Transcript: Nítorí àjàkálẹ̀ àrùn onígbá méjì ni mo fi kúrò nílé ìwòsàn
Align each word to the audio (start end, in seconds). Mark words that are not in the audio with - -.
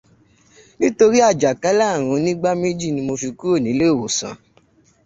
Nítorí 0.79 1.19
àjàkálẹ̀ 1.29 1.91
àrùn 1.93 2.11
onígbá 2.15 2.49
méjì 2.61 2.87
ni 2.93 3.01
mo 3.07 3.13
fi 3.21 3.29
kúrò 3.39 3.55
nílé 3.65 3.85
ìwòsàn 3.93 4.35